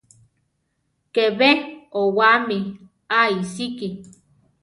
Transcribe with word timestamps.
¿Ke 1.13 1.23
be 1.37 1.49
owáami 2.01 2.57
a 3.17 3.19
iʼsíki? 3.37 3.87